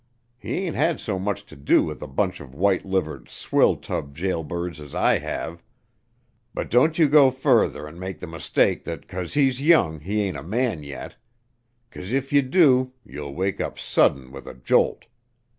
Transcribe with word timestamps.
He 0.39 0.63
hain't 0.63 0.75
had 0.75 0.99
so 0.99 1.19
much 1.19 1.45
to 1.45 1.55
do 1.55 1.83
with 1.83 2.01
a 2.01 2.07
bunch 2.07 2.39
of 2.39 2.55
white 2.55 2.83
livered, 2.83 3.29
swill 3.29 3.75
tub 3.75 4.15
jail 4.15 4.43
birds 4.43 4.79
as 4.81 4.95
I 4.95 5.19
have. 5.19 5.61
But 6.55 6.71
don't 6.71 6.97
you 6.97 7.07
go 7.07 7.29
further 7.29 7.87
an' 7.87 7.99
make 7.99 8.19
th' 8.19 8.27
mistake 8.27 8.83
thet 8.85 9.07
'cause 9.07 9.35
he's 9.35 9.61
young 9.61 9.99
he 9.99 10.21
ain't 10.23 10.37
a 10.37 10.41
man 10.43 10.81
yet. 10.81 11.17
'Cause 11.91 12.11
if 12.11 12.33
ye 12.33 12.41
do, 12.41 12.93
ye'll 13.05 13.35
wake 13.35 13.61
up 13.61 13.77
sudden 13.77 14.31
with 14.31 14.47
a 14.47 14.55
jolt. 14.55 15.05